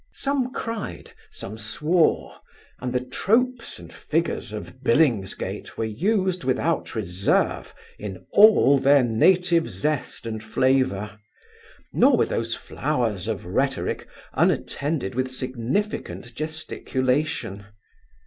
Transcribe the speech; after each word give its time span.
Some 0.13 0.51
cried; 0.51 1.13
some 1.29 1.59
swore; 1.59 2.37
and 2.79 2.91
the 2.91 3.05
tropes 3.05 3.77
and 3.77 3.93
figures 3.93 4.51
of 4.51 4.81
Billingsgate 4.83 5.77
were 5.77 5.85
used 5.85 6.43
without 6.43 6.95
reserve 6.95 7.75
in 7.99 8.25
all 8.31 8.79
their 8.79 9.03
native 9.03 9.69
zest 9.69 10.25
and 10.25 10.43
flavour; 10.43 11.19
nor 11.93 12.17
were 12.17 12.25
those 12.25 12.55
flowers 12.55 13.27
of 13.27 13.45
rhetoric 13.45 14.07
unattended 14.33 15.13
with 15.13 15.29
significant 15.29 16.33
gesticulation. 16.33 17.67